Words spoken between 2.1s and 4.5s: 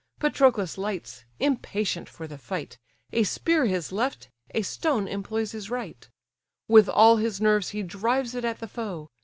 the fight; A spear his left,